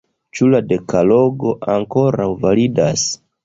Ĉu 0.37 0.47
la 0.53 0.61
dekalogo 0.71 1.55
ankoraŭ 1.77 2.29
validas? 2.49 3.09